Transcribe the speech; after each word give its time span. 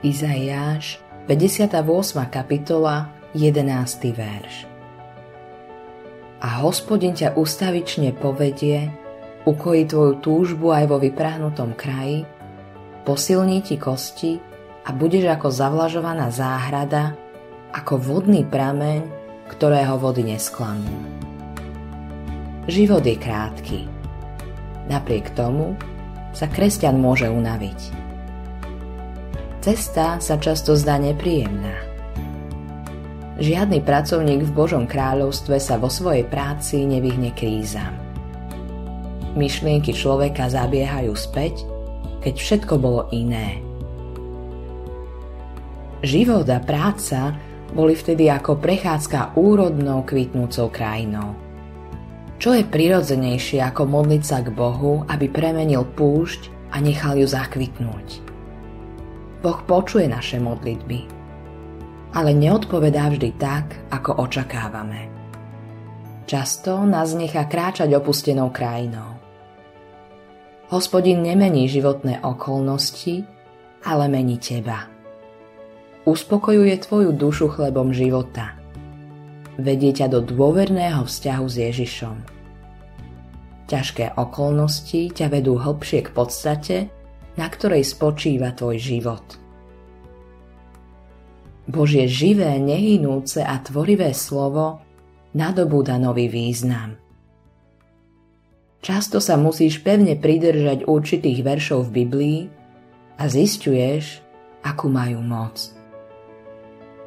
Izaiáš, 0.00 0.96
58. 1.28 1.76
kapitola, 2.32 3.12
11. 3.36 3.68
verš. 4.16 4.64
A 6.40 6.64
hospodin 6.64 7.12
ťa 7.12 7.36
ustavične 7.36 8.16
povedie, 8.16 8.88
ukojí 9.44 9.84
tvoju 9.84 10.24
túžbu 10.24 10.72
aj 10.72 10.88
vo 10.88 10.96
vyprahnutom 10.96 11.76
kraji, 11.76 12.24
posilní 13.04 13.60
ti 13.60 13.76
kosti 13.76 14.40
a 14.88 14.96
budeš 14.96 15.36
ako 15.36 15.52
zavlažovaná 15.52 16.32
záhrada, 16.32 17.12
ako 17.76 18.00
vodný 18.00 18.48
prameň, 18.48 19.04
ktorého 19.52 20.00
vody 20.00 20.24
nesklanú. 20.32 20.96
Život 22.64 23.04
je 23.04 23.16
krátky. 23.20 23.78
Napriek 24.88 25.36
tomu 25.36 25.76
sa 26.32 26.48
kresťan 26.48 26.96
môže 26.96 27.28
unaviť. 27.28 28.09
Cesta 29.60 30.16
sa 30.24 30.40
často 30.40 30.72
zdá 30.72 30.96
nepríjemná. 30.96 31.76
Žiadny 33.36 33.84
pracovník 33.84 34.48
v 34.48 34.56
Božom 34.56 34.88
kráľovstve 34.88 35.60
sa 35.60 35.76
vo 35.76 35.92
svojej 35.92 36.24
práci 36.24 36.88
nevyhne 36.88 37.28
krízam. 37.36 37.92
Myšlienky 39.36 39.92
človeka 39.92 40.48
zabiehajú 40.48 41.12
späť, 41.12 41.68
keď 42.24 42.34
všetko 42.40 42.74
bolo 42.80 43.12
iné. 43.12 43.60
Život 46.00 46.48
a 46.48 46.56
práca 46.64 47.36
boli 47.76 47.92
vtedy 47.92 48.32
ako 48.32 48.56
prechádzka 48.64 49.36
úrodnou 49.36 50.08
kvitnúcou 50.08 50.72
krajinou. 50.72 51.36
Čo 52.40 52.56
je 52.56 52.64
prirodzenejšie 52.64 53.60
ako 53.60 53.84
modliť 53.84 54.22
sa 54.24 54.40
k 54.40 54.48
Bohu, 54.56 55.04
aby 55.04 55.28
premenil 55.28 55.84
púšť 55.84 56.72
a 56.72 56.80
nechal 56.80 57.20
ju 57.20 57.28
zakvitnúť? 57.28 58.29
Boh 59.40 59.60
počuje 59.64 60.04
naše 60.04 60.36
modlitby, 60.36 61.08
ale 62.12 62.36
neodpovedá 62.36 63.08
vždy 63.08 63.40
tak, 63.40 63.72
ako 63.88 64.28
očakávame. 64.28 65.08
Často 66.28 66.84
nás 66.84 67.16
nechá 67.16 67.48
kráčať 67.48 67.90
opustenou 67.96 68.52
krajinou. 68.52 69.16
Hospodin 70.70 71.24
nemení 71.24 71.66
životné 71.66 72.22
okolnosti, 72.22 73.26
ale 73.82 74.06
mení 74.06 74.38
teba. 74.38 74.86
Uspokojuje 76.04 76.76
tvoju 76.86 77.10
dušu 77.16 77.48
chlebom 77.50 77.90
života. 77.90 78.54
Vedie 79.56 79.90
ťa 79.90 80.06
do 80.12 80.20
dôverného 80.22 81.02
vzťahu 81.08 81.46
s 81.48 81.56
Ježišom. 81.58 82.16
Ťažké 83.66 84.14
okolnosti 84.20 85.10
ťa 85.10 85.26
vedú 85.32 85.58
hlbšie 85.58 86.06
k 86.06 86.10
podstate, 86.14 86.76
na 87.38 87.46
ktorej 87.46 87.86
spočíva 87.86 88.54
tvoj 88.54 88.78
život. 88.80 89.26
Božie 91.70 92.10
živé, 92.10 92.58
nehynúce 92.58 93.38
a 93.46 93.54
tvorivé 93.62 94.10
slovo 94.10 94.82
nadobúda 95.38 95.94
nový 96.02 96.26
význam. 96.26 96.98
Často 98.80 99.20
sa 99.20 99.36
musíš 99.36 99.78
pevne 99.84 100.16
pridržať 100.16 100.88
určitých 100.88 101.44
veršov 101.44 101.86
v 101.86 101.94
Biblii 102.02 102.40
a 103.20 103.28
zistuješ, 103.28 104.24
akú 104.64 104.88
majú 104.88 105.20
moc. 105.20 105.70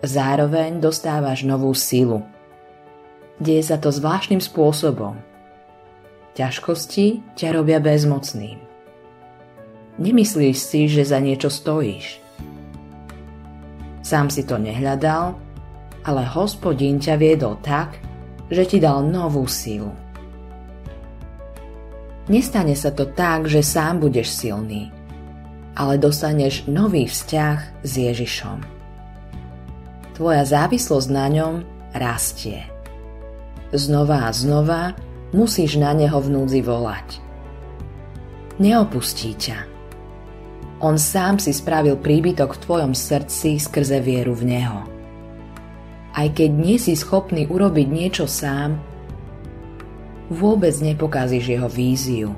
Zároveň 0.00 0.80
dostávaš 0.80 1.44
novú 1.44 1.70
silu. 1.76 2.24
Deje 3.38 3.62
sa 3.68 3.76
to 3.78 3.92
zvláštnym 3.92 4.42
spôsobom. 4.42 5.18
Ťažkosti 6.34 7.36
ťa 7.38 7.48
robia 7.54 7.78
bezmocným. 7.78 8.67
Nemyslíš 9.98 10.56
si, 10.62 10.86
že 10.86 11.02
za 11.02 11.18
niečo 11.18 11.50
stojíš. 11.50 12.22
Sám 14.06 14.30
si 14.30 14.46
to 14.46 14.54
nehľadal, 14.54 15.34
ale 16.06 16.22
hospodin 16.22 17.02
ťa 17.02 17.18
viedol 17.18 17.58
tak, 17.58 17.98
že 18.46 18.62
ti 18.62 18.78
dal 18.78 19.02
novú 19.02 19.42
silu. 19.50 19.90
Nestane 22.30 22.78
sa 22.78 22.94
to 22.94 23.10
tak, 23.10 23.50
že 23.50 23.58
sám 23.58 23.98
budeš 23.98 24.30
silný, 24.30 24.94
ale 25.74 25.98
dostaneš 25.98 26.70
nový 26.70 27.10
vzťah 27.10 27.82
s 27.82 27.92
Ježišom. 27.98 28.58
Tvoja 30.14 30.46
závislosť 30.46 31.08
na 31.10 31.26
ňom 31.26 31.54
rastie. 31.90 32.62
Znova 33.74 34.30
a 34.30 34.30
znova 34.30 34.94
musíš 35.34 35.74
na 35.76 35.90
neho 35.90 36.22
v 36.22 36.28
núdzi 36.38 36.62
volať. 36.62 37.08
Neopustí 38.62 39.34
ťa 39.34 39.77
on 40.78 40.94
sám 40.94 41.42
si 41.42 41.50
spravil 41.50 41.98
príbytok 41.98 42.54
v 42.54 42.62
tvojom 42.62 42.92
srdci 42.94 43.58
skrze 43.58 43.98
vieru 43.98 44.34
v 44.34 44.46
Neho. 44.46 44.80
Aj 46.14 46.28
keď 46.30 46.50
nie 46.50 46.78
si 46.78 46.94
schopný 46.94 47.46
urobiť 47.50 47.86
niečo 47.86 48.26
sám, 48.30 48.78
vôbec 50.30 50.74
nepokazíš 50.78 51.58
jeho 51.58 51.68
víziu. 51.70 52.30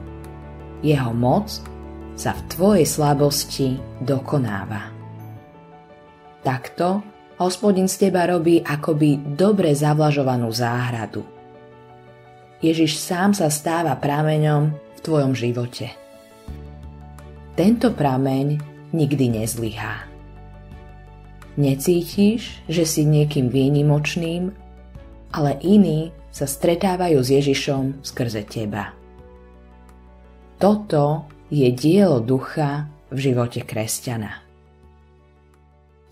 Jeho 0.80 1.12
moc 1.12 1.52
sa 2.16 2.32
v 2.36 2.40
tvojej 2.48 2.86
slabosti 2.88 3.68
dokonáva. 4.00 4.92
Takto 6.40 7.04
hospodin 7.40 7.88
z 7.88 8.08
teba 8.08 8.28
robí 8.28 8.60
akoby 8.60 9.36
dobre 9.36 9.72
zavlažovanú 9.72 10.48
záhradu. 10.52 11.24
Ježiš 12.60 13.00
sám 13.00 13.32
sa 13.32 13.48
stáva 13.48 13.96
prameňom 13.96 14.72
v 14.72 15.00
tvojom 15.00 15.32
živote. 15.32 15.92
Tento 17.60 17.92
prameň 17.92 18.56
nikdy 18.96 19.36
nezlyhá. 19.36 20.08
Necítiš, 21.60 22.64
že 22.64 22.88
si 22.88 23.04
niekým 23.04 23.52
výnimočným, 23.52 24.48
ale 25.28 25.60
iní 25.60 26.08
sa 26.32 26.48
stretávajú 26.48 27.20
s 27.20 27.28
Ježišom 27.28 28.00
skrze 28.00 28.48
teba. 28.48 28.96
Toto 30.56 31.28
je 31.52 31.68
dielo 31.68 32.24
ducha 32.24 32.88
v 33.12 33.28
živote 33.28 33.60
kresťana. 33.68 34.40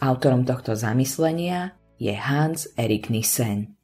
Autorom 0.05 0.45
tohto 0.45 0.77
zamyslenia 0.77 1.73
je 1.97 2.13
Hans 2.13 2.69
Erik 2.77 3.09
Nissen. 3.09 3.78